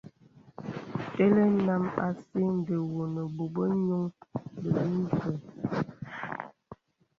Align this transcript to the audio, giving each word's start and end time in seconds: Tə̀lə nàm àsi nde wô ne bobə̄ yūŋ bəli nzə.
Tə̀lə 1.13 1.43
nàm 1.65 1.83
àsi 2.05 2.41
nde 2.57 2.75
wô 2.91 3.03
ne 3.13 3.21
bobə̄ 3.35 3.67
yūŋ 3.85 4.03
bəli 4.61 4.95
nzə. 5.03 5.29